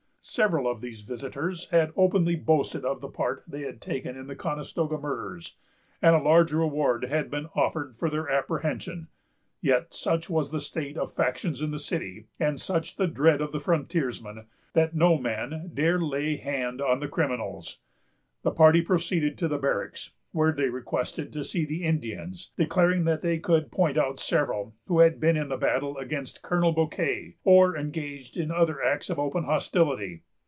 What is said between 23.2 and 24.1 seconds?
they could point